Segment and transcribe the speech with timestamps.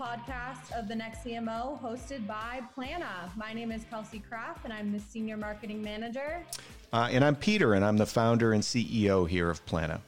[0.00, 3.36] podcast of the Next CMO hosted by Plannuh.
[3.36, 6.42] My name is Kelsey Kraft and I'm the Senior Marketing Manager.
[6.90, 10.00] Uh, and I'm Peter and I'm the founder and CEO here of Plannuh.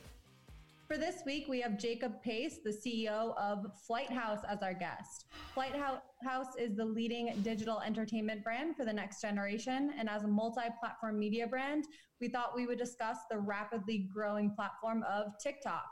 [0.89, 5.27] For this week, we have Jacob Pace, the CEO of Flighthouse, as our guest.
[5.55, 9.93] Flighthouse is the leading digital entertainment brand for the next generation.
[9.99, 11.85] And as a multi platform media brand,
[12.19, 15.85] we thought we would discuss the rapidly growing platform of TikTok.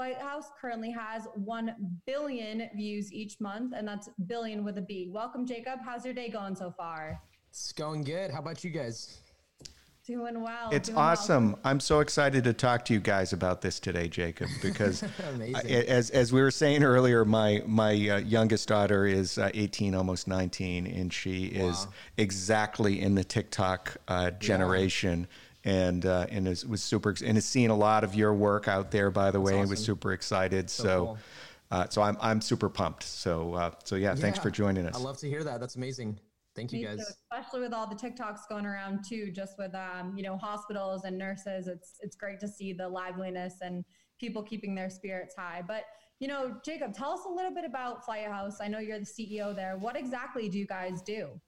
[0.00, 1.72] Flighthouse currently has 1
[2.04, 5.08] billion views each month, and that's billion with a B.
[5.12, 5.78] Welcome, Jacob.
[5.84, 7.20] How's your day going so far?
[7.50, 8.32] It's going good.
[8.32, 9.18] How about you guys?
[10.04, 10.70] Doing well.
[10.72, 11.52] It's doing awesome.
[11.52, 11.60] Well.
[11.62, 15.04] I'm so excited to talk to you guys about this today, Jacob, because
[15.64, 20.26] as, as we were saying earlier, my my uh, youngest daughter is uh, 18, almost
[20.26, 21.68] 19, and she wow.
[21.68, 21.86] is
[22.16, 25.20] exactly in the TikTok uh, generation.
[25.20, 28.68] Yeah and uh, and it was super and has seen a lot of your work
[28.68, 29.60] out there by the That's way awesome.
[29.62, 30.68] and was super excited.
[30.68, 31.18] So, so cool.
[31.70, 33.02] uh, so I'm I'm super pumped.
[33.02, 34.94] So uh, so yeah, yeah, thanks for joining us.
[34.94, 35.60] I love to hear that.
[35.60, 36.18] That's amazing.
[36.54, 40.12] Thank you guys too, especially with all the TikToks going around too just with um,
[40.16, 41.66] you know hospitals and nurses.
[41.66, 43.84] It's it's great to see the liveliness and
[44.20, 45.62] people keeping their spirits high.
[45.66, 45.84] But
[46.20, 49.56] you know Jacob tell us a little bit about Flighthouse I know you're the CEO
[49.56, 49.78] there.
[49.78, 51.40] What exactly do you guys do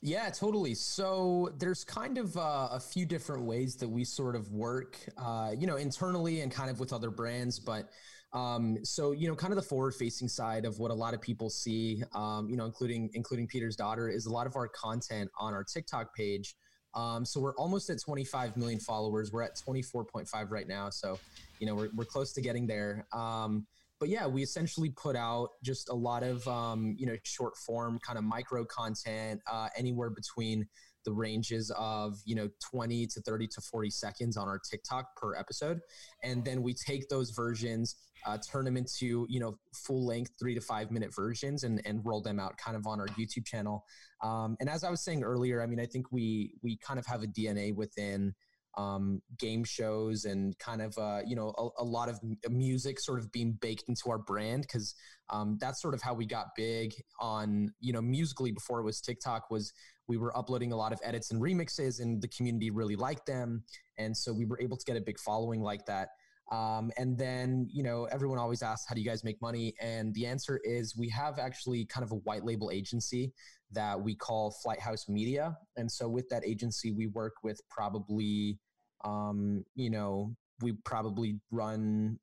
[0.00, 0.74] yeah, totally.
[0.74, 5.52] So there's kind of uh, a few different ways that we sort of work, uh,
[5.56, 7.58] you know, internally and kind of with other brands.
[7.58, 7.90] But
[8.32, 11.48] um, so you know, kind of the forward-facing side of what a lot of people
[11.48, 15.54] see, um, you know, including including Peter's daughter, is a lot of our content on
[15.54, 16.54] our TikTok page.
[16.94, 19.30] Um, so we're almost at 25 million followers.
[19.30, 20.88] We're at 24.5 right now.
[20.88, 21.18] So,
[21.60, 23.06] you know, we're, we're close to getting there.
[23.12, 23.66] Um,
[23.98, 27.98] but yeah, we essentially put out just a lot of um, you know short form
[28.04, 30.66] kind of micro content, uh, anywhere between
[31.04, 35.34] the ranges of you know 20 to 30 to 40 seconds on our TikTok per
[35.36, 35.80] episode,
[36.22, 37.96] and then we take those versions,
[38.26, 42.04] uh, turn them into you know full length three to five minute versions, and and
[42.04, 43.84] roll them out kind of on our YouTube channel.
[44.22, 47.06] Um, and as I was saying earlier, I mean, I think we we kind of
[47.06, 48.34] have a DNA within
[48.76, 52.20] um, game shows and kind of uh, you know a, a, lot of
[52.50, 54.94] music sort of being baked into our brand because
[55.30, 59.00] um, that's sort of how we got big on you know musically before it was
[59.00, 59.72] TikTok was
[60.08, 63.64] we were uploading a lot of edits and remixes and the community really liked them
[63.98, 66.10] and so we were able to get a big following like that.
[66.52, 69.74] Um, and then, you know, everyone always asks, how do you guys make money?
[69.80, 73.32] And the answer is we have actually kind of a white label agency
[73.72, 75.56] that we call Flighthouse Media.
[75.76, 78.58] And so with that agency, we work with probably
[79.06, 82.18] um, you know, we probably run,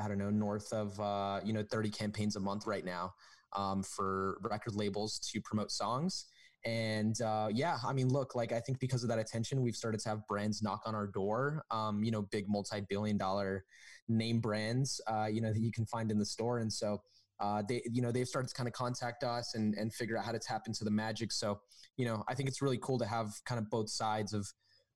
[0.00, 3.12] I don't know, north of, uh, you know, 30 campaigns a month right now
[3.54, 6.26] um, for record labels to promote songs.
[6.64, 10.00] And uh, yeah, I mean, look, like I think because of that attention, we've started
[10.00, 11.64] to have brands knock on our door.
[11.70, 13.64] Um, you know, big multi-billion-dollar
[14.08, 16.58] name brands, uh, you know, that you can find in the store.
[16.58, 17.02] And so
[17.40, 20.24] uh, they, you know, they've started to kind of contact us and and figure out
[20.24, 21.32] how to tap into the magic.
[21.32, 21.60] So,
[21.96, 24.46] you know, I think it's really cool to have kind of both sides of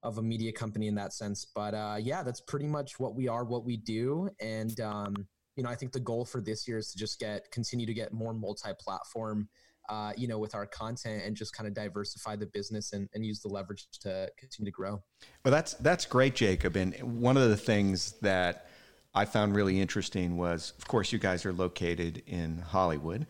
[0.06, 1.44] of a media company in that sense.
[1.44, 5.14] But uh, yeah, that's pretty much what we are, what we do, and um,
[5.56, 7.94] you know, I think the goal for this year is to just get continue to
[7.94, 9.48] get more multi-platform.
[9.88, 13.24] Uh, you know, with our content and just kind of diversify the business and, and
[13.24, 15.00] use the leverage to continue to grow.
[15.44, 16.74] Well, that's that's great, Jacob.
[16.74, 18.66] And one of the things that
[19.14, 23.28] I found really interesting was, of course, you guys are located in Hollywood,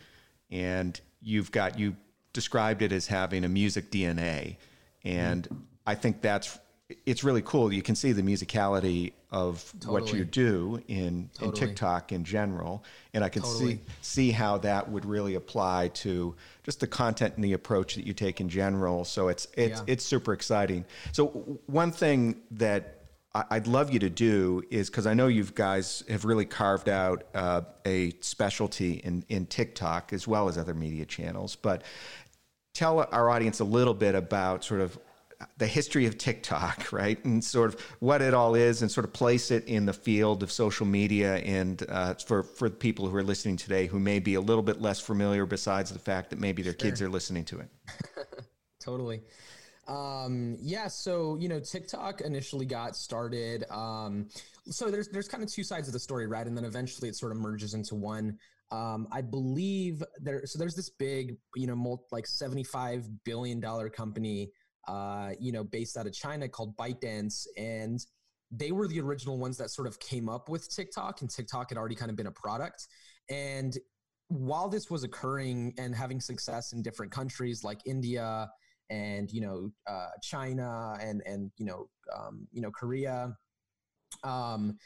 [0.50, 1.94] and you've got you
[2.32, 4.56] described it as having a music DNA,
[5.04, 5.62] and mm-hmm.
[5.86, 6.58] I think that's
[7.04, 7.72] it's really cool.
[7.72, 10.00] You can see the musicality of totally.
[10.00, 11.48] what you do in, totally.
[11.48, 13.74] in TikTok in general, and I can totally.
[13.74, 18.06] see see how that would really apply to just the content and the approach that
[18.06, 19.04] you take in general.
[19.04, 19.84] So it's it's yeah.
[19.88, 20.84] it's super exciting.
[21.10, 23.00] So one thing that
[23.34, 27.24] I'd love you to do is because I know you guys have really carved out
[27.34, 31.82] uh, a specialty in in TikTok as well as other media channels, but
[32.74, 34.98] tell our audience a little bit about sort of
[35.58, 39.12] the history of TikTok, right, and sort of what it all is, and sort of
[39.12, 43.22] place it in the field of social media, and uh, for for people who are
[43.22, 46.62] listening today who may be a little bit less familiar, besides the fact that maybe
[46.62, 46.90] their sure.
[46.90, 47.68] kids are listening to it.
[48.80, 49.22] totally.
[49.88, 53.64] Um, yeah, so you know, TikTok initially got started.
[53.70, 54.28] Um,
[54.68, 56.46] so there's there's kind of two sides of the story, right?
[56.46, 58.38] And then eventually it sort of merges into one.
[58.72, 60.44] Um, I believe there.
[60.44, 64.50] So there's this big, you know, multi, like 75 billion dollar company
[64.86, 67.46] uh, you know, based out of China called ByteDance.
[67.56, 68.04] And
[68.50, 71.78] they were the original ones that sort of came up with TikTok, and TikTok had
[71.78, 72.86] already kind of been a product.
[73.28, 73.76] And
[74.28, 78.48] while this was occurring and having success in different countries like India
[78.88, 83.36] and you know uh, China and and you know um, you know Korea,
[84.24, 84.78] um,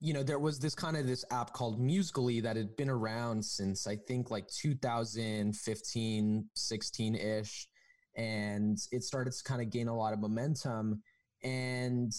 [0.00, 3.44] you know, there was this kind of this app called Musically that had been around
[3.44, 7.68] since I think like 2015, 16 ish.
[8.16, 11.02] And it started to kind of gain a lot of momentum.
[11.42, 12.12] And,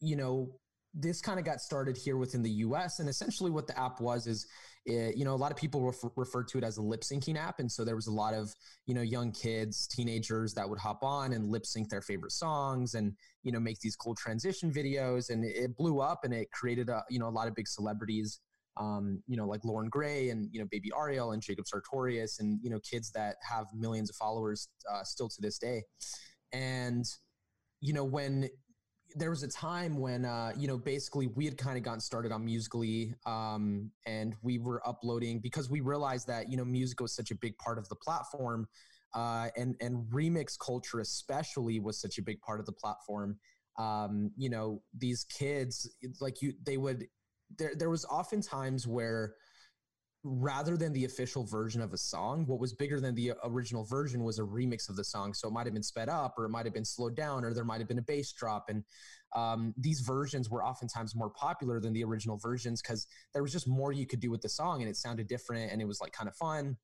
[0.00, 0.50] you know,
[0.94, 2.98] this kind of got started here within the US.
[2.98, 4.46] And essentially, what the app was is,
[4.84, 7.02] it, eh, you know, a lot of people refer, refer to it as a lip
[7.02, 7.60] syncing app.
[7.60, 8.52] And so there was a lot of,
[8.86, 12.94] you know, young kids, teenagers that would hop on and lip sync their favorite songs
[12.94, 15.30] and, you know, make these cool transition videos.
[15.30, 18.40] And it blew up and it created, a, you know, a lot of big celebrities.
[18.78, 22.58] Um, you know, like Loren Gray and, you know, Baby Ariel and Jacob Sartorius and,
[22.62, 25.82] you know, kids that have millions of followers uh, still to this day.
[26.52, 27.04] And,
[27.80, 28.48] you know, when
[29.16, 32.32] there was a time when uh, you know basically we had kind of gotten started
[32.32, 37.14] on musically um, and we were uploading because we realized that you know music was
[37.14, 38.66] such a big part of the platform
[39.14, 43.38] uh, and and remix culture especially was such a big part of the platform
[43.78, 45.90] um, you know these kids
[46.20, 47.06] like you they would
[47.58, 49.34] there there was often times where
[50.24, 54.22] rather than the official version of a song, what was bigger than the original version
[54.22, 55.34] was a remix of the song.
[55.34, 57.52] So it might have been sped up, or it might have been slowed down, or
[57.52, 58.66] there might have been a bass drop.
[58.68, 58.84] And
[59.34, 63.66] um, these versions were oftentimes more popular than the original versions because there was just
[63.66, 66.12] more you could do with the song, and it sounded different, and it was like
[66.12, 66.76] kind of fun.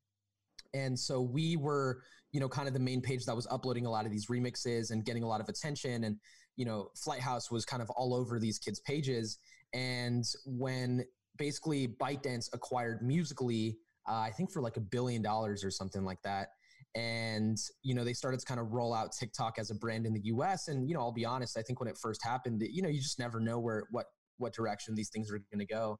[0.74, 3.90] And so we were, you know, kind of the main page that was uploading a
[3.90, 6.04] lot of these remixes and getting a lot of attention.
[6.04, 6.16] And,
[6.58, 9.38] you know, Flighthouse was kind of all over these kids' pages.
[9.72, 11.04] And when
[11.38, 13.78] basically ByteDance acquired Musically,
[14.08, 16.48] uh, I think for like a billion dollars or something like that.
[16.96, 20.12] And, you know, they started to kind of roll out TikTok as a brand in
[20.12, 20.66] the US.
[20.66, 23.00] And, you know, I'll be honest, I think when it first happened, you know, you
[23.00, 24.06] just never know where, what,
[24.38, 25.96] what direction these things are going to go.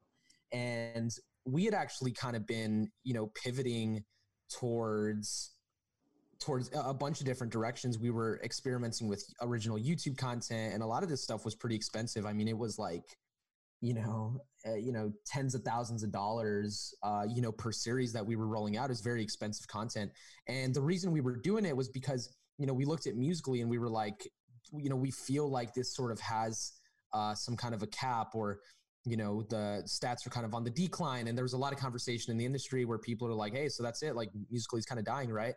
[0.52, 1.12] And
[1.46, 4.02] we had actually kind of been, you know, pivoting
[4.50, 5.52] towards,
[6.40, 7.99] towards a bunch of different directions.
[7.99, 11.76] We were experimenting with original YouTube content and a lot of this stuff was pretty
[11.76, 12.26] expensive.
[12.26, 13.05] I mean, it was like,
[13.81, 18.12] you know, uh, you know, tens of thousands of dollars, uh, you know, per series
[18.12, 20.11] that we were rolling out is very expensive content.
[20.49, 23.61] And the reason we were doing it was because, you know, we looked at Musically
[23.61, 24.29] and we were like,
[24.73, 26.73] you know, we feel like this sort of has
[27.12, 28.58] uh, some kind of a cap or,
[29.05, 31.29] you know, the stats are kind of on the decline.
[31.29, 33.69] And there was a lot of conversation in the industry where people are like, hey,
[33.69, 34.17] so that's it.
[34.17, 35.55] Like Musically is kind of dying, right?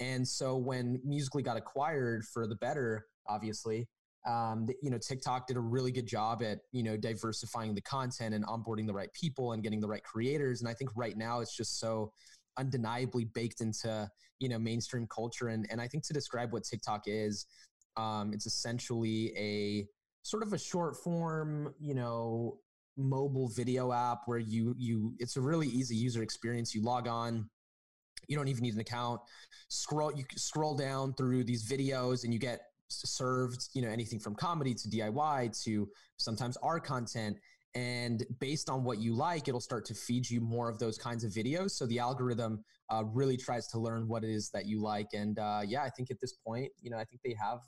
[0.00, 3.88] And so when Musically got acquired for the better, obviously,
[4.26, 8.34] um, you know tiktok did a really good job at you know diversifying the content
[8.34, 10.60] and onboarding the right people and getting the right creators.
[10.60, 12.12] And i think right now it's just so
[12.58, 14.08] undeniably baked into
[14.40, 15.48] you know mainstream culture.
[15.48, 17.46] And and i think to describe what tiktok is
[17.96, 19.86] um, it's essentially a
[20.22, 22.58] sort of a short form you know
[22.98, 26.74] mobile video app where you you it's a really easy user experience.
[26.74, 27.48] You log on
[28.28, 29.20] you don't even need an account
[29.68, 34.34] scroll you scroll down through these videos and you get served, you know, anything from
[34.34, 37.36] comedy to DIY to sometimes our content.
[37.74, 41.22] And based on what you like, it'll start to feed you more of those kinds
[41.22, 41.72] of videos.
[41.72, 45.08] So the algorithm uh, really tries to learn what it is that you like.
[45.12, 47.60] And uh, yeah, I think at this point, you know, I think they have,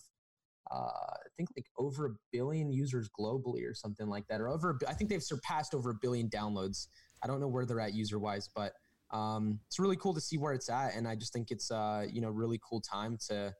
[0.72, 4.78] uh, I think like over a billion users globally or something like that, or over,
[4.88, 6.86] I think they've surpassed over a billion downloads.
[7.22, 8.72] I don't know where they're at user wise, but
[9.12, 10.94] um, it's really cool to see where it's at.
[10.94, 13.54] And I just think it's, uh, you know, really cool time to,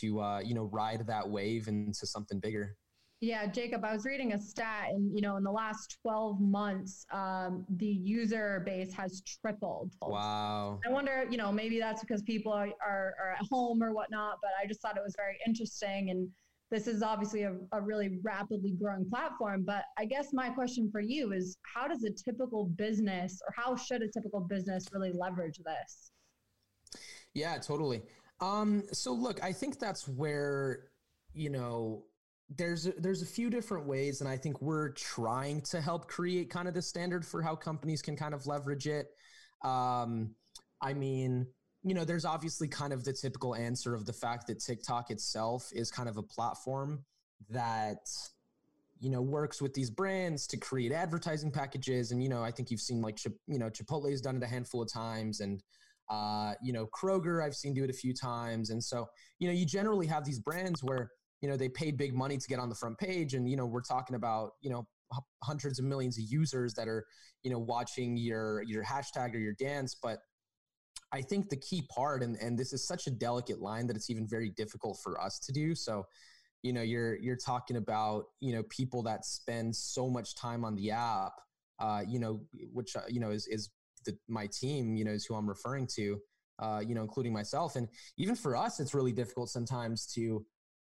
[0.00, 2.76] to uh, you know ride that wave into something bigger.
[3.20, 7.06] Yeah, Jacob, I was reading a stat, and you know, in the last 12 months,
[7.12, 9.92] um, the user base has tripled.
[10.02, 10.80] Wow.
[10.84, 14.38] I wonder, you know, maybe that's because people are, are, are at home or whatnot,
[14.42, 16.10] but I just thought it was very interesting.
[16.10, 16.28] And
[16.72, 19.62] this is obviously a, a really rapidly growing platform.
[19.64, 23.76] But I guess my question for you is how does a typical business, or how
[23.76, 26.12] should a typical business really leverage this?
[27.34, 28.02] Yeah, totally.
[28.40, 30.84] Um, so look, I think that's where,
[31.34, 32.04] you know,
[32.56, 36.50] there's a, there's a few different ways and I think we're trying to help create
[36.50, 39.08] kind of the standard for how companies can kind of leverage it.
[39.62, 40.34] Um,
[40.80, 41.46] I mean,
[41.84, 45.70] you know, there's obviously kind of the typical answer of the fact that TikTok itself
[45.72, 47.04] is kind of a platform
[47.50, 48.08] that
[49.00, 52.70] you know works with these brands to create advertising packages and you know i think
[52.70, 55.60] you've seen like you know chipotle's done it a handful of times and
[56.12, 58.68] uh, you know, Kroger, I've seen do it a few times.
[58.68, 59.08] And so,
[59.38, 61.10] you know, you generally have these brands where,
[61.40, 63.32] you know, they paid big money to get on the front page.
[63.32, 64.86] And, you know, we're talking about, you know,
[65.42, 67.06] hundreds of millions of users that are,
[67.42, 69.96] you know, watching your, your hashtag or your dance.
[70.00, 70.18] But
[71.12, 74.08] I think the key part, and, and this is such a delicate line that it's
[74.08, 75.74] even very difficult for us to do.
[75.74, 76.06] So,
[76.62, 80.74] you know, you're, you're talking about, you know, people that spend so much time on
[80.74, 81.32] the app,
[81.78, 82.40] uh, you know,
[82.72, 83.70] which, uh, you know, is, is
[84.06, 86.18] the, my team, you know, is who I'm referring to,
[86.60, 87.76] uh, you know, including myself.
[87.76, 90.20] And even for us, it's really difficult sometimes to,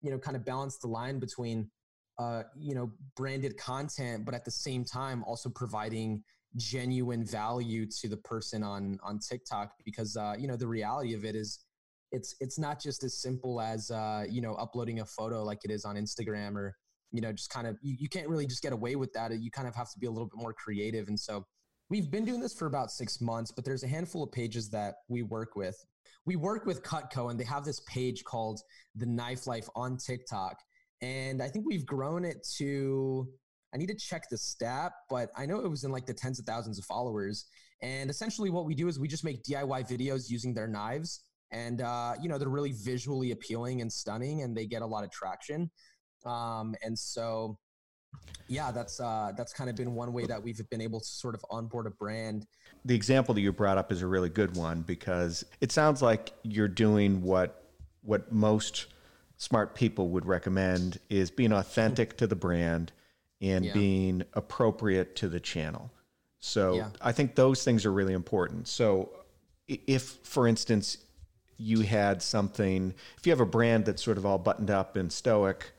[0.02, 1.70] you know, kind of balance the line between,
[2.18, 6.22] uh, you know, branded content, but at the same time also providing
[6.56, 11.24] genuine value to the person on on TikTok because uh, you know the reality of
[11.24, 11.60] it is
[12.12, 15.70] it's it's not just as simple as uh, you know uploading a photo like it
[15.70, 16.76] is on Instagram or
[17.12, 19.32] you know just kind of you, you can't really just get away with that.
[19.38, 21.08] You kind of have to be a little bit more creative.
[21.08, 21.44] And so
[21.88, 24.96] we've been doing this for about six months but there's a handful of pages that
[25.08, 25.76] we work with.
[26.26, 28.60] We work with Cutco and they have this page called
[28.94, 30.56] the Knife Life on TikTok.
[31.00, 33.28] And I think we've grown it to
[33.72, 36.38] I need to check the stat, but I know it was in like the tens
[36.38, 37.46] of thousands of followers.
[37.82, 41.80] And essentially, what we do is we just make DIY videos using their knives, and
[41.80, 45.10] uh, you know they're really visually appealing and stunning, and they get a lot of
[45.10, 45.70] traction.
[46.26, 47.58] Um, and so,
[48.48, 51.34] yeah, that's uh, that's kind of been one way that we've been able to sort
[51.34, 52.46] of onboard a brand.
[52.84, 56.32] The example that you brought up is a really good one because it sounds like
[56.42, 57.64] you're doing what
[58.02, 58.86] what most
[59.38, 62.92] smart people would recommend is being authentic to the brand
[63.40, 63.72] and yeah.
[63.72, 65.90] being appropriate to the channel.
[66.40, 66.88] So yeah.
[67.00, 68.68] I think those things are really important.
[68.68, 69.10] So
[69.68, 70.98] if, for instance,
[71.56, 75.12] you had something, if you have a brand that's sort of all buttoned up and
[75.12, 75.72] stoic,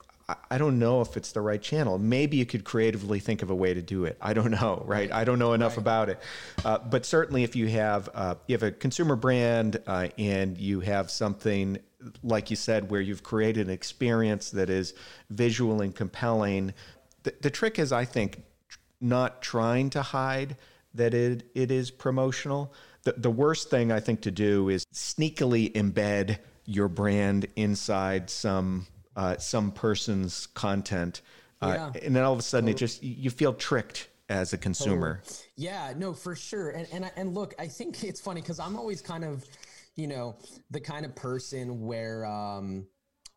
[0.49, 1.97] I don't know if it's the right channel.
[1.97, 4.17] Maybe you could creatively think of a way to do it.
[4.21, 5.11] I don't know, right?
[5.11, 5.79] I don't know enough right.
[5.79, 6.19] about it.
[6.63, 10.79] Uh, but certainly, if you have uh, you have a consumer brand uh, and you
[10.81, 11.79] have something
[12.23, 14.93] like you said, where you've created an experience that is
[15.29, 16.73] visual and compelling,
[17.23, 18.43] the, the trick is, I think,
[18.99, 20.57] not trying to hide
[20.93, 22.73] that it, it is promotional.
[23.03, 28.87] The, the worst thing I think to do is sneakily embed your brand inside some
[29.15, 31.21] uh, some person's content,
[31.61, 32.01] uh, yeah.
[32.01, 32.75] and then all of a sudden totally.
[32.75, 35.21] it just you feel tricked as a consumer.
[35.23, 35.47] Totally.
[35.57, 36.69] Yeah, no, for sure.
[36.69, 39.43] And and and look, I think it's funny because I'm always kind of,
[39.95, 40.37] you know,
[40.69, 42.87] the kind of person where um,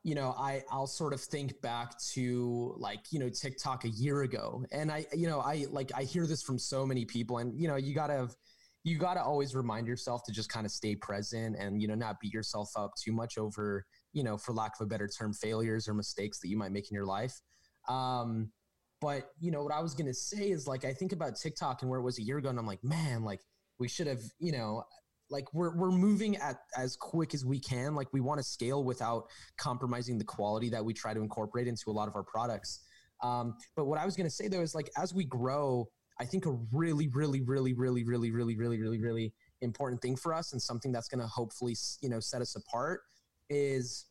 [0.05, 4.23] you know, I I'll sort of think back to like, you know, TikTok a year
[4.23, 4.63] ago.
[4.71, 7.67] And I, you know, I like I hear this from so many people and you
[7.67, 8.37] know, you got to have
[8.85, 11.95] you got to always remind yourself to just kind of stay present and you know,
[11.95, 15.33] not beat yourself up too much over, you know, for lack of a better term,
[15.33, 17.41] failures or mistakes that you might make in your life.
[17.89, 18.53] Um
[19.01, 21.81] but, you know, what I was going to say is like I think about TikTok
[21.81, 23.41] and where it was a year ago and I'm like, man, like
[23.79, 24.85] we should have, you know,
[25.31, 27.95] like we're we're moving at as quick as we can.
[27.95, 29.25] Like we want to scale without
[29.57, 32.81] compromising the quality that we try to incorporate into a lot of our products.
[33.23, 35.89] Um, but what i was going to say though is like as we grow
[36.21, 40.35] i think a really really really really really really really really really important thing for
[40.35, 43.01] us and something that's going to hopefully you know set us apart
[43.49, 44.07] is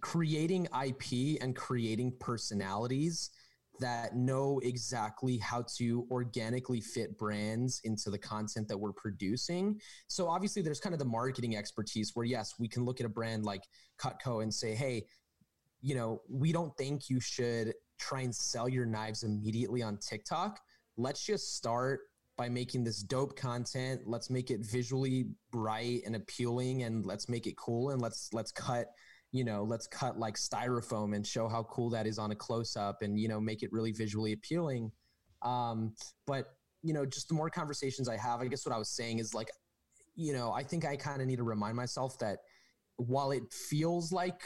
[0.00, 3.30] creating ip and creating personalities
[3.80, 9.80] that know exactly how to organically fit brands into the content that we're producing.
[10.08, 13.10] So obviously there's kind of the marketing expertise where yes, we can look at a
[13.10, 13.64] brand like
[13.98, 15.06] Cutco and say, "Hey,
[15.80, 20.60] you know, we don't think you should try and sell your knives immediately on TikTok.
[20.96, 22.00] Let's just start
[22.36, 24.02] by making this dope content.
[24.06, 28.50] Let's make it visually bright and appealing and let's make it cool and let's let's
[28.50, 28.88] cut
[29.34, 32.76] you know, let's cut like styrofoam and show how cool that is on a close
[32.76, 34.92] up and, you know, make it really visually appealing.
[35.42, 35.92] Um,
[36.24, 39.18] but, you know, just the more conversations I have, I guess what I was saying
[39.18, 39.48] is like,
[40.14, 42.38] you know, I think I kind of need to remind myself that
[42.94, 44.40] while it feels like,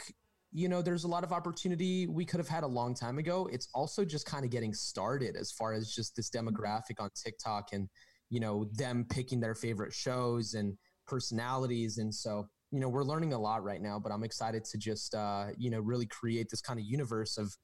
[0.51, 3.47] you know, there's a lot of opportunity we could have had a long time ago,
[3.53, 7.73] it's also just kind of getting started as far as just this demographic on TikTok
[7.73, 7.89] and,
[8.31, 11.99] you know, them picking their favorite shows and personalities.
[11.99, 15.15] And so, you know we're learning a lot right now but i'm excited to just
[15.15, 17.55] uh, you know really create this kind of universe of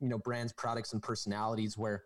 [0.00, 2.02] you know brands products and personalities where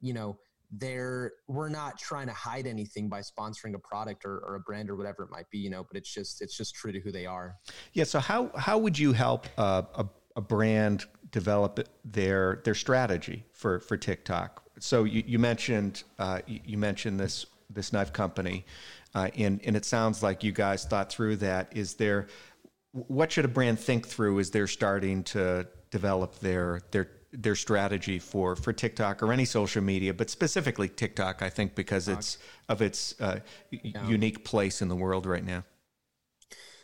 [0.00, 0.36] you know
[0.72, 4.88] they're we're not trying to hide anything by sponsoring a product or, or, a brand
[4.88, 7.12] or whatever it might be you know but it's just it's just true to who
[7.12, 7.56] they are.
[7.92, 10.06] Yeah so how how would you help uh, a,
[10.36, 14.62] a brand develop their their strategy for for tiktok?
[14.78, 18.64] So you, you mentioned uh, you, you mentioned this this knife company
[19.14, 21.76] uh, and, and it sounds like you guys thought through that.
[21.76, 22.28] Is there,
[22.92, 28.18] what should a brand think through as they're starting to develop their, their, their strategy
[28.18, 32.38] for, for TikTok or any social media, but specifically TikTok, I think, because it's
[32.68, 33.40] of its uh,
[33.70, 34.06] yeah.
[34.06, 35.64] unique place in the world right now.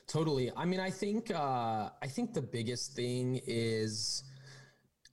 [0.07, 0.51] Totally.
[0.57, 4.25] I mean, I think uh, I think the biggest thing is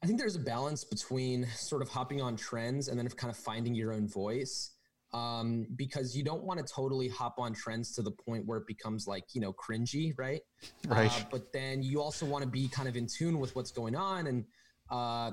[0.01, 3.35] I think there's a balance between sort of hopping on trends and then kind of
[3.37, 4.71] finding your own voice
[5.15, 8.67] um, because you don't want to totally hop on trends to the point where it
[8.67, 10.41] becomes like you know cringy, right?
[10.87, 11.09] Right.
[11.09, 13.95] Uh, but then you also want to be kind of in tune with what's going
[13.95, 14.45] on, and
[14.89, 15.31] uh,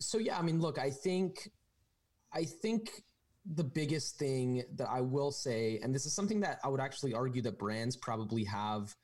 [0.00, 1.50] so yeah, I mean, look, I think,
[2.32, 2.90] I think
[3.54, 7.14] the biggest thing that I will say, and this is something that I would actually
[7.14, 8.94] argue that brands probably have,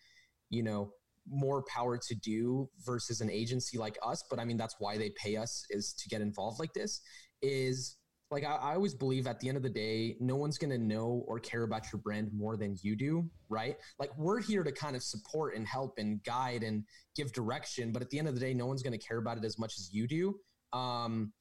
[0.50, 0.90] you know,
[1.28, 4.24] more power to do versus an agency like us.
[4.28, 7.00] But I mean, that's why they pay us is to get involved like this.
[7.42, 7.96] Is
[8.30, 11.24] like I, I always believe at the end of the day, no one's gonna know
[11.26, 13.76] or care about your brand more than you do, right?
[13.98, 18.02] Like we're here to kind of support and help and guide and give direction, but
[18.02, 19.92] at the end of the day, no one's gonna care about it as much as
[19.92, 20.34] you do.
[20.72, 21.32] Um,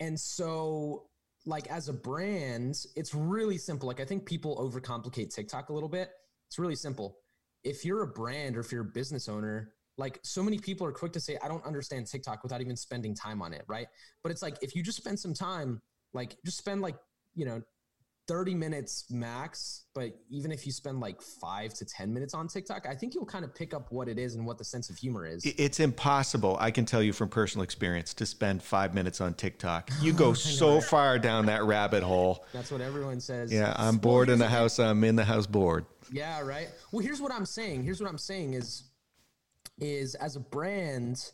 [0.00, 1.08] and so
[1.44, 3.86] like as a brand, it's really simple.
[3.86, 6.10] Like I think people overcomplicate TikTok a little bit.
[6.48, 7.18] It's really simple.
[7.62, 10.92] If you're a brand or if you're a business owner, like so many people are
[10.92, 13.86] quick to say, I don't understand TikTok without even spending time on it, right?
[14.22, 15.80] But it's like if you just spend some time,
[16.16, 16.96] like just spend like,
[17.36, 17.62] you know,
[18.28, 22.86] 30 minutes max, but even if you spend like five to 10 minutes on TikTok,
[22.88, 24.96] I think you'll kind of pick up what it is and what the sense of
[24.96, 25.44] humor is.
[25.44, 26.56] It's impossible.
[26.58, 29.90] I can tell you from personal experience to spend five minutes on TikTok.
[30.00, 32.44] You go so far down that rabbit hole.
[32.52, 33.52] That's what everyone says.
[33.52, 34.80] Yeah, I'm bored in the house.
[34.80, 35.86] I'm in the house bored.
[36.10, 36.68] Yeah, right.
[36.90, 37.84] Well, here's what I'm saying.
[37.84, 38.84] Here's what I'm saying is,
[39.78, 41.32] is as a brand,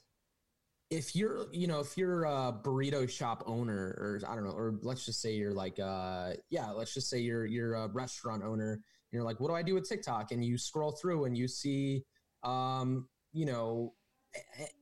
[0.92, 4.78] if you're you know if you're a burrito shop owner or i don't know or
[4.82, 8.72] let's just say you're like uh yeah let's just say you're you're a restaurant owner
[8.72, 10.32] and you're like what do i do with tiktok?
[10.32, 12.04] And you scroll through and you see
[12.44, 13.94] um you know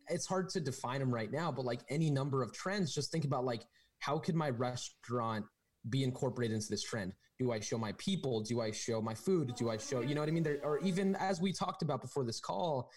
[0.09, 3.25] it's hard to define them right now but like any number of trends just think
[3.25, 3.63] about like
[4.01, 5.45] how could my restaurant
[5.89, 7.15] be incorporated into this trend?
[7.39, 8.41] Do i show my people?
[8.41, 9.55] Do i show my food?
[9.57, 10.43] Do i show you know what i mean?
[10.43, 12.91] There or even as we talked about before this call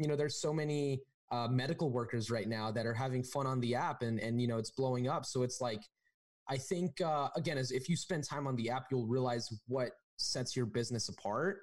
[0.00, 3.60] you know there's so many uh, medical workers right now that are having fun on
[3.60, 5.82] the app and and you know it's blowing up so it's like
[6.48, 9.92] i think uh, again as if you spend time on the app you'll realize what
[10.16, 11.58] sets your business apart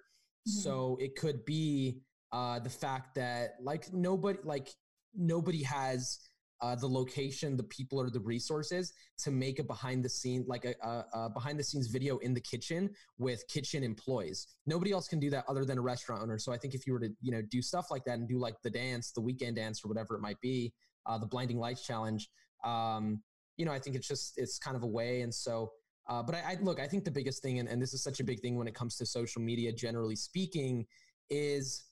[0.48, 0.60] mm-hmm.
[0.60, 2.00] so it could be
[2.32, 4.70] uh, the fact that like nobody like
[5.16, 6.20] nobody has
[6.62, 10.66] uh, the location, the people, or the resources to make a behind the scene, like
[10.66, 14.48] a, a, a, behind the scenes video in the kitchen with kitchen employees.
[14.66, 16.40] Nobody else can do that other than a restaurant owner.
[16.40, 18.40] So I think if you were to, you know, do stuff like that and do
[18.40, 20.74] like the dance, the Weeknd dance, or whatever it might be,
[21.05, 22.29] uh, the blinding lights challenge,
[22.64, 23.22] um,
[23.58, 25.22] you know, I think it's just it's kind of a way.
[25.22, 25.72] And so,
[26.08, 28.20] uh, but I, I look, I think the biggest thing, and, and this is such
[28.20, 30.86] a big thing when it comes to social media, generally speaking,
[31.29, 31.84] is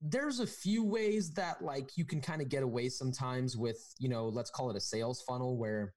[0.00, 4.08] there's a few ways that like you can kind of get away sometimes with you
[4.08, 5.92] know let's call it a sales funnel where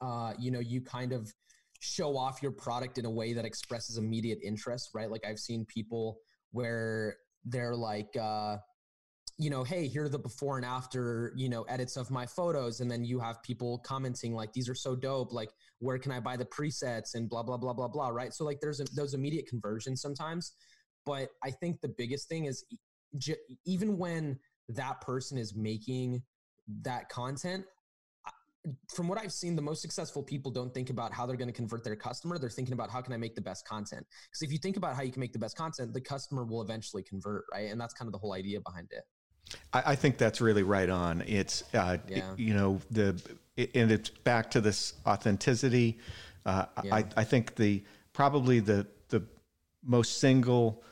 [0.00, 1.32] uh you know you kind of
[1.80, 5.10] show off your product in a way that expresses immediate interest right?
[5.10, 6.18] Like i've seen people
[6.50, 8.56] where they're like uh
[9.38, 12.80] you know hey here are the before and after you know edits of my photos
[12.80, 16.20] and then you have people commenting like these are so dope like where can i
[16.20, 17.14] buy the presets?
[17.14, 18.34] and blah blah blah blah blah right?
[18.34, 20.54] So like there's a, those immediate conversions sometimes
[21.06, 22.64] but i think the biggest thing is
[23.18, 26.22] j- even when that person is making
[26.82, 27.64] that content
[28.94, 31.54] from what I've seen, the most successful people don't think about how they're going to
[31.54, 32.38] convert their customer.
[32.38, 34.06] They're thinking about how can I make the best content?
[34.28, 36.62] Because if you think about how you can make the best content, the customer will
[36.62, 37.70] eventually convert, right?
[37.70, 39.02] And that's kind of the whole idea behind it.
[39.72, 41.22] I, I think that's really right on.
[41.26, 42.32] It's uh, yeah.
[42.32, 43.20] it, you know the
[43.56, 45.98] it, and it's back to this authenticity.
[46.46, 46.94] Uh, yeah.
[46.94, 49.24] I, I think the probably the the
[49.84, 50.84] most single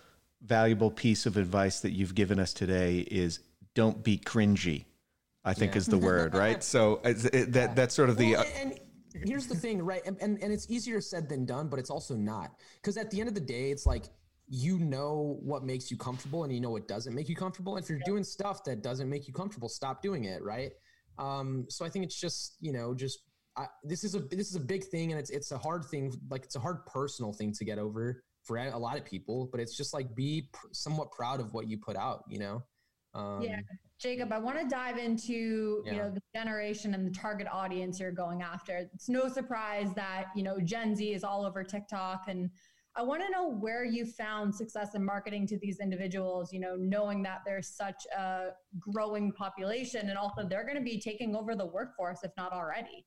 [0.42, 3.40] valuable piece of advice that you've given us today is
[3.74, 4.85] don't be cringy.
[5.44, 5.79] I think yeah.
[5.79, 6.62] is the word, right?
[6.70, 8.33] So it, that that's sort of the.
[8.33, 8.79] Well, and,
[9.14, 10.03] and here's the thing, right?
[10.05, 13.20] And, and and it's easier said than done, but it's also not because at the
[13.20, 14.05] end of the day, it's like
[14.48, 17.76] you know what makes you comfortable and you know what doesn't make you comfortable.
[17.76, 20.72] And if you're doing stuff that doesn't make you comfortable, stop doing it, right?
[21.18, 23.20] Um, so I think it's just you know just
[23.57, 26.12] I, this is a this is a big thing and it's it's a hard thing
[26.29, 29.61] like it's a hard personal thing to get over for a lot of people, but
[29.61, 32.62] it's just like be pr- somewhat proud of what you put out, you know?
[33.14, 33.61] Um, yeah.
[33.98, 35.92] Jacob, I want to dive into, yeah.
[35.92, 38.88] you know, the generation and the target audience you're going after.
[38.94, 42.50] It's no surprise that, you know, Gen Z is all over TikTok and
[42.96, 46.74] I want to know where you found success in marketing to these individuals, you know,
[46.76, 48.48] knowing that there's such a
[48.79, 53.05] growing population and also they're going to be taking over the workforce if not already.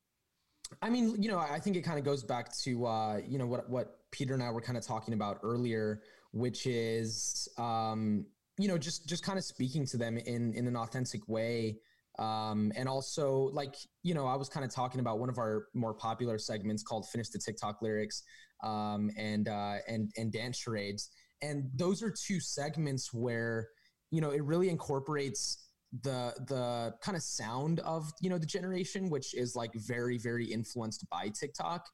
[0.80, 3.46] I mean, you know, I think it kind of goes back to uh, you know
[3.46, 6.00] what what Peter and I were kind of talking about earlier,
[6.30, 8.24] which is um,
[8.58, 11.78] you know just just kind of speaking to them in in an authentic way.
[12.16, 13.74] Um, and also like
[14.04, 17.08] you know i was kind of talking about one of our more popular segments called
[17.08, 18.22] finish the tiktok lyrics
[18.62, 21.10] um, and uh, and and dance charades
[21.42, 23.66] and those are two segments where
[24.12, 25.66] you know it really incorporates
[26.02, 30.44] the the kind of sound of you know the generation which is like very very
[30.44, 31.84] influenced by tiktok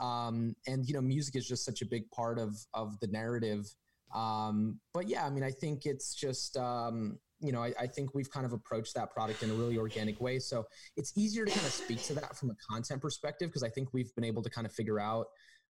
[0.00, 3.66] um and you know music is just such a big part of of the narrative
[4.14, 8.14] um but yeah i mean i think it's just um you know I, I think
[8.14, 10.64] we've kind of approached that product in a really organic way so
[10.96, 13.92] it's easier to kind of speak to that from a content perspective because i think
[13.92, 15.26] we've been able to kind of figure out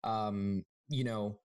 [0.04, 1.38] um you know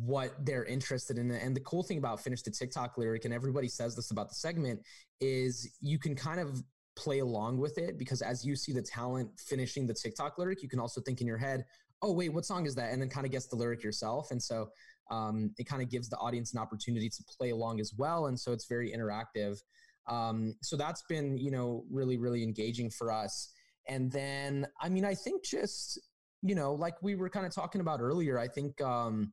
[0.00, 1.30] what they're interested in.
[1.30, 4.34] And the cool thing about Finish the TikTok lyric, and everybody says this about the
[4.34, 4.80] segment,
[5.20, 6.62] is you can kind of
[6.96, 10.68] play along with it because as you see the talent finishing the TikTok lyric, you
[10.68, 11.64] can also think in your head,
[12.06, 12.92] oh, wait, what song is that?
[12.92, 14.30] And then kind of guess the lyric yourself.
[14.30, 14.70] And so
[15.10, 18.26] um, it kind of gives the audience an opportunity to play along as well.
[18.26, 19.58] And so it's very interactive.
[20.06, 23.52] Um, so that's been, you know, really, really engaging for us.
[23.88, 26.00] And then, I mean, I think just,
[26.42, 29.32] you know, like we were kind of talking about earlier, I think um,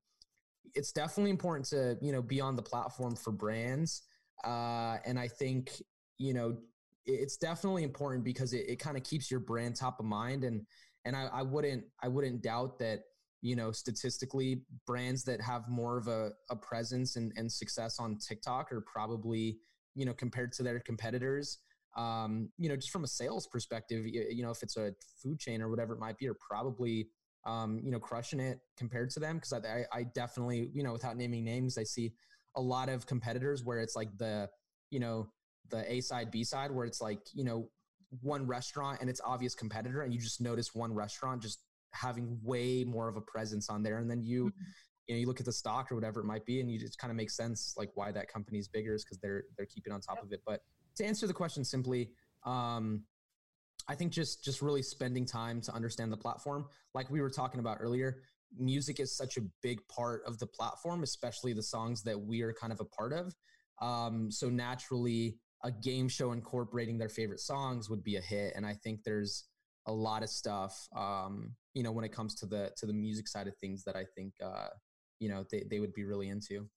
[0.73, 4.01] it's definitely important to, you know, be on the platform for brands.
[4.43, 5.71] Uh, and I think,
[6.17, 6.57] you know,
[7.05, 10.43] it's definitely important because it, it kind of keeps your brand top of mind.
[10.43, 10.65] And,
[11.05, 13.01] and I, I wouldn't, I wouldn't doubt that,
[13.41, 18.17] you know, statistically brands that have more of a, a presence and, and success on
[18.17, 19.57] TikTok are probably,
[19.95, 21.59] you know, compared to their competitors,
[21.97, 25.39] um, you know, just from a sales perspective, you, you, know, if it's a food
[25.39, 27.09] chain or whatever it might be, are probably,
[27.45, 29.39] um, you know, crushing it compared to them.
[29.39, 32.13] Cause I, I definitely, you know, without naming names, I see
[32.55, 34.49] a lot of competitors where it's like the,
[34.89, 35.27] you know,
[35.69, 37.69] the A side, B side, where it's like, you know,
[38.21, 41.59] one restaurant and it's obvious competitor and you just notice one restaurant just
[41.93, 43.99] having way more of a presence on there.
[43.99, 44.63] And then you, mm-hmm.
[45.07, 46.97] you know, you look at the stock or whatever it might be, and you just
[46.97, 49.93] kind of make sense like why that company is bigger is because they're they're keeping
[49.93, 50.25] on top yep.
[50.25, 50.41] of it.
[50.45, 50.61] But
[50.95, 52.11] to answer the question simply,
[52.45, 53.03] um,
[53.87, 57.59] I think just just really spending time to understand the platform, like we were talking
[57.59, 58.21] about earlier.
[58.55, 62.53] Music is such a big part of the platform, especially the songs that we are
[62.53, 63.33] kind of a part of.
[63.81, 68.53] Um, so naturally, a game show incorporating their favorite songs would be a hit.
[68.55, 69.45] And I think there's
[69.85, 73.27] a lot of stuff, um, you know, when it comes to the to the music
[73.27, 74.67] side of things that I think uh,
[75.19, 76.67] you know they, they would be really into.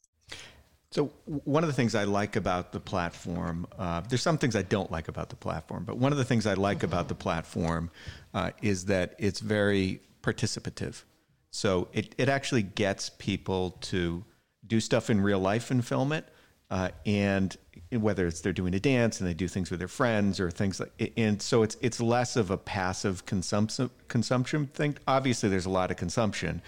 [0.93, 4.63] So one of the things I like about the platform, uh, there's some things I
[4.63, 7.91] don't like about the platform, but one of the things I like about the platform
[8.33, 11.03] uh, is that it's very participative.
[11.51, 14.25] So it, it actually gets people to
[14.67, 16.29] do stuff in real life and film it.
[16.71, 17.57] Uh, and
[17.91, 20.81] whether it's they're doing a dance and they do things with their friends or things
[20.81, 24.97] like and so it's it's less of a passive consumption consumption thing.
[25.07, 26.63] Obviously there's a lot of consumption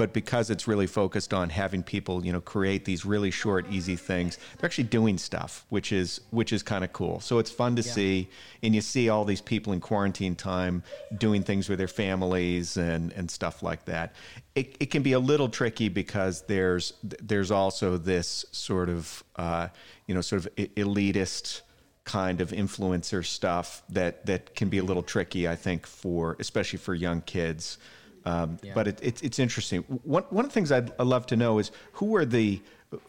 [0.00, 3.96] but because it's really focused on having people, you know, create these really short, easy
[3.96, 7.20] things, they're actually doing stuff, which is which is kind of cool.
[7.20, 7.92] So it's fun to yeah.
[7.92, 8.28] see,
[8.62, 10.84] and you see all these people in quarantine time
[11.18, 14.14] doing things with their families and and stuff like that.
[14.54, 19.68] It, it can be a little tricky because there's there's also this sort of uh,
[20.06, 21.60] you know sort of elitist
[22.04, 26.78] kind of influencer stuff that that can be a little tricky, I think, for especially
[26.78, 27.76] for young kids.
[28.24, 28.72] Um, yeah.
[28.74, 29.82] But it, it, it's interesting.
[30.04, 32.60] One, one of the things I'd, I'd love to know is who are the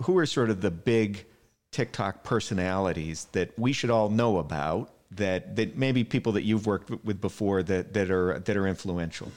[0.04, 1.26] who are sort of the big
[1.72, 6.90] TikTok personalities that we should all know about that that maybe people that you've worked
[7.04, 9.32] with before that that are that are influential.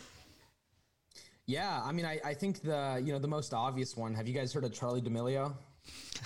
[1.46, 4.14] Yeah, I mean, I, I think the you know the most obvious one.
[4.14, 5.54] Have you guys heard of Charli D'Amelio?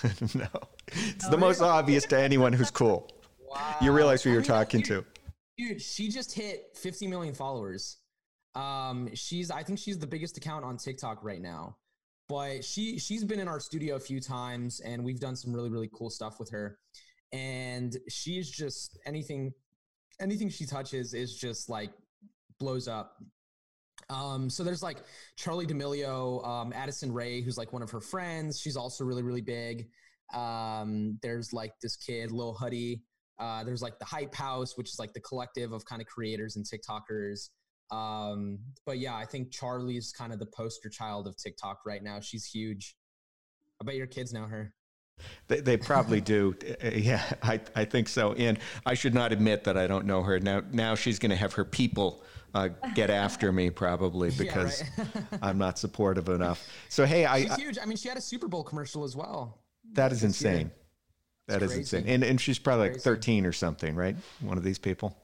[0.35, 0.47] no,
[0.87, 3.09] it's the most obvious to anyone who's cool.
[3.49, 3.75] Wow.
[3.81, 5.05] You realize who you're I mean, talking dude, to.
[5.57, 7.97] Dude, she just hit 50 million followers.
[8.55, 11.77] Um, she's I think she's the biggest account on TikTok right now.
[12.27, 15.69] But she she's been in our studio a few times and we've done some really
[15.69, 16.77] really cool stuff with her.
[17.31, 19.51] And she's just anything
[20.19, 21.91] anything she touches is just like
[22.59, 23.17] blows up.
[24.09, 24.97] Um, so there's like
[25.37, 28.59] Charli D'Amelio, um, Addison Rae, who's like one of her friends.
[28.59, 29.87] She's also really, really big.
[30.33, 33.03] Um, there's like this kid, Lil Huddy.
[33.39, 36.55] Uh, there's like the Hype House, which is like the collective of kind of creators
[36.55, 37.49] and TikTokers.
[37.91, 42.19] Um, but yeah, I think Charli's kind of the poster child of TikTok right now.
[42.19, 42.95] She's huge.
[43.81, 44.73] I bet your kids know her.
[45.47, 46.55] They, they probably do.
[46.83, 48.33] Uh, yeah, I, I think so.
[48.33, 50.39] And I should not admit that I don't know her.
[50.39, 52.23] Now, now she's going to have her people
[52.53, 55.39] uh, get after me probably because yeah, right.
[55.41, 56.67] I'm not supportive enough.
[56.89, 57.41] So, hey, I.
[57.41, 57.77] She's huge.
[57.81, 59.61] I mean, she had a Super Bowl commercial as well.
[59.93, 60.71] That is insane.
[61.47, 62.03] That is insane.
[62.07, 64.15] And, and she's probably like 13 or something, right?
[64.41, 65.17] One of these people.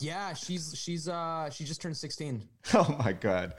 [0.00, 2.42] Yeah, she's she's uh she just turned 16.
[2.74, 3.54] Oh my god.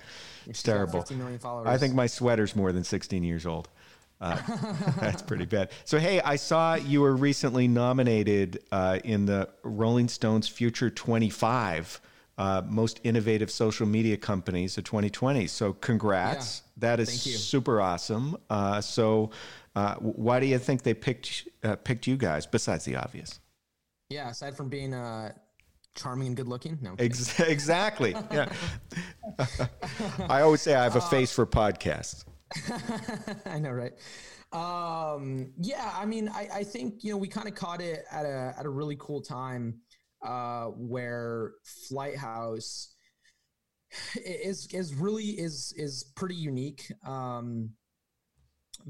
[0.48, 1.00] It's terrible.
[1.00, 1.68] 15 million followers.
[1.68, 3.70] I think my sweater's more than 16 years old.
[4.22, 4.40] Uh,
[5.00, 5.72] that's pretty bad.
[5.84, 12.02] So hey, I saw you were recently nominated uh, in the Rolling Stone's Future 25
[12.38, 15.48] uh, most innovative social media companies of 2020.
[15.48, 16.64] So congrats.
[16.66, 16.72] Yeah.
[16.90, 18.38] That is super awesome.
[18.50, 19.32] Uh, so
[19.76, 23.40] uh, why do you think they picked uh, picked you guys besides the obvious?
[24.10, 24.94] Yeah, aside from being
[25.96, 26.78] charming and good looking.
[26.82, 28.16] No, Ex- exactly.
[28.32, 28.52] Yeah.
[30.30, 32.26] I always say I have a uh, face for podcasts.
[33.46, 33.94] I know, right?
[34.54, 38.26] Um, yeah, I mean, I, I think you know we kind of caught it at
[38.26, 39.82] a at a really cool time
[40.24, 41.54] uh, where
[41.90, 42.90] Flighthouse
[44.16, 46.92] is is really is is pretty unique.
[47.06, 47.72] Um,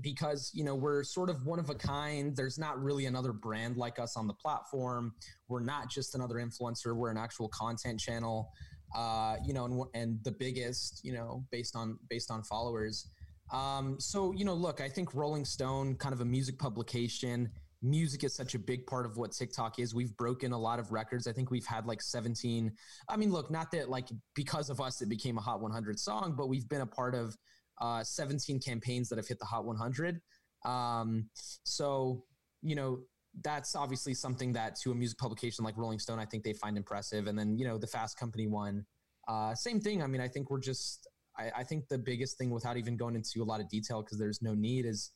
[0.02, 2.36] because you know we're sort of one of a kind.
[2.36, 5.14] There's not really another brand like us on the platform.
[5.48, 6.96] We're not just another influencer.
[6.96, 8.52] We're an actual content channel
[8.96, 13.10] uh, you know and, and the biggest you know based on based on followers.
[13.52, 17.52] Um, so you know look i think rolling stone kind of a music publication
[17.84, 19.94] music is such a big part of what tiktok is.
[19.94, 21.28] We've broken a lot of records.
[21.28, 22.72] I think we've had like 17
[23.10, 26.34] i mean look not that like because of us it became a hot 100 song
[26.36, 27.38] but we've been a part of
[27.82, 30.22] uh, 17 campaigns that have hit the Hot 100.
[30.66, 31.30] Um,
[31.64, 32.24] so,
[32.62, 33.00] you know,
[33.44, 36.78] that's obviously something that to a music publication like Rolling Stone, I think they find
[36.78, 37.28] impressive.
[37.28, 38.86] And then, you know, the Fast Company one,
[39.28, 40.02] uh, same thing.
[40.02, 41.08] I mean, I think we're just,
[41.38, 44.18] I, I think the biggest thing without even going into a lot of detail, because
[44.18, 45.12] there's no need, is,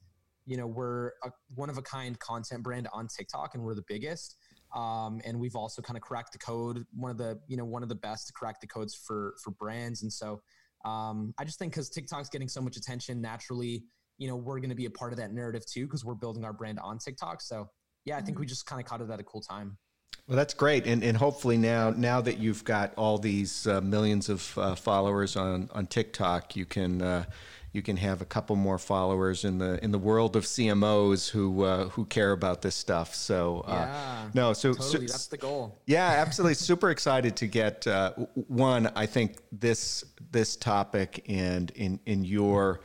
[0.46, 3.86] you know, we're a one of a kind content brand on TikTok and we're the
[3.88, 4.36] biggest.
[4.76, 7.84] Um, and we've also kind of cracked the code, one of the, you know, one
[7.84, 10.04] of the best to crack the codes for, for brands.
[10.04, 10.42] And so,
[10.86, 13.84] um, I just think because TikTok's getting so much attention naturally,
[14.18, 16.44] you know, we're going to be a part of that narrative too because we're building
[16.44, 17.42] our brand on TikTok.
[17.42, 17.70] So
[18.06, 18.42] yeah, I think mm-hmm.
[18.42, 19.78] we just kind of caught it at a cool time.
[20.28, 24.30] Well, that's great, and and hopefully now now that you've got all these uh, millions
[24.30, 27.02] of uh, followers on on TikTok, you can.
[27.02, 27.26] Uh,
[27.72, 31.64] you can have a couple more followers in the in the world of CMOs who
[31.64, 33.14] uh, who care about this stuff.
[33.14, 35.08] So uh, yeah, no, so, totally.
[35.08, 35.80] so, that's the goal.
[35.86, 36.54] Yeah, absolutely.
[36.56, 38.14] Super excited to get uh,
[38.48, 38.92] one.
[38.96, 42.82] I think this this topic and in in your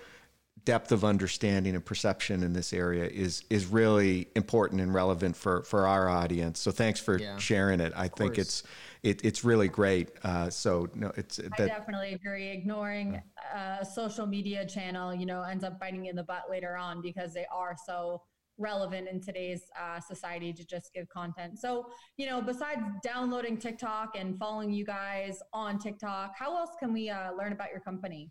[0.65, 5.63] depth of understanding and perception in this area is is really important and relevant for
[5.63, 6.61] for our audience.
[6.61, 7.93] So thanks for yeah, sharing it.
[7.97, 8.63] I think it's
[9.03, 10.11] it, it's really great.
[10.23, 11.37] Uh, so no, it's.
[11.37, 12.49] That, I definitely agree.
[12.49, 13.21] Ignoring
[13.55, 17.35] a social media channel, you know, ends up biting in the butt later on because
[17.35, 18.23] they are so
[18.57, 21.59] relevant in today's uh, society to just give content.
[21.59, 26.93] So, you know, besides downloading TikTok and following you guys on TikTok, how else can
[26.93, 28.31] we uh, learn about your company?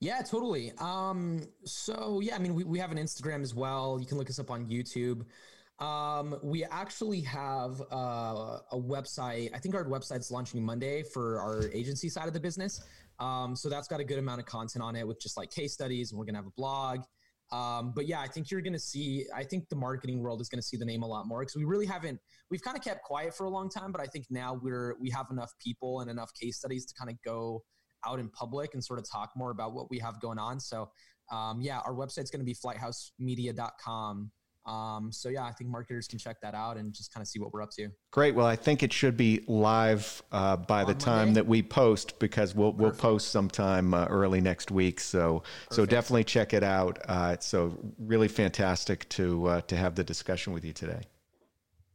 [0.00, 0.72] Yeah, totally.
[0.78, 3.98] Um, so yeah, I mean, we, we have an Instagram as well.
[4.00, 5.24] You can look us up on YouTube.
[5.78, 9.50] Um, we actually have uh, a website.
[9.54, 12.82] I think our website's launching Monday for our agency side of the business.
[13.18, 15.72] Um, so that's got a good amount of content on it with just like case
[15.72, 17.00] studies, and we're gonna have a blog.
[17.52, 19.26] Um, but yeah, I think you're gonna see.
[19.34, 21.64] I think the marketing world is gonna see the name a lot more because we
[21.64, 22.20] really haven't.
[22.50, 25.10] We've kind of kept quiet for a long time, but I think now we're we
[25.10, 27.62] have enough people and enough case studies to kind of go
[28.06, 30.60] out in public and sort of talk more about what we have going on.
[30.60, 30.90] So
[31.32, 34.30] um, yeah, our website's going to be flighthousemedia.com.
[34.66, 37.38] Um, so yeah, I think marketers can check that out and just kind of see
[37.38, 37.88] what we're up to.
[38.12, 38.34] Great.
[38.34, 42.18] Well, I think it should be live uh, by On the time that we post
[42.18, 42.82] because we'll Perfect.
[42.82, 45.00] we'll post sometime uh, early next week.
[45.00, 45.74] So Perfect.
[45.74, 46.98] so definitely check it out.
[47.06, 51.02] Uh, so really fantastic to uh, to have the discussion with you today.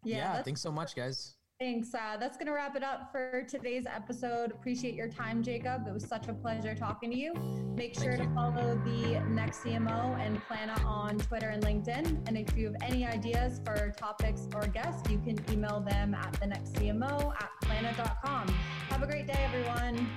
[0.03, 0.17] Yeah.
[0.17, 1.38] yeah thanks so much, guys.
[1.59, 1.93] Thanks.
[1.93, 4.51] Uh, that's going to wrap it up for today's episode.
[4.51, 5.85] Appreciate your time, Jacob.
[5.89, 7.33] It was such a pleasure talking to you.
[7.75, 12.25] Make sure to follow the next CMO and Plannuh on Twitter and LinkedIn.
[12.29, 16.31] And if you have any ideas for topics or guests, you can email them at
[16.39, 18.47] the next CMO at plannuh.com.
[18.89, 20.09] Have a great day, everyone.